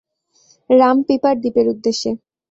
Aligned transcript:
রাম 0.69 0.97
পিপার 1.07 1.35
দ্বীপের 1.41 1.65
উদ্দেশ্যে। 1.73 2.09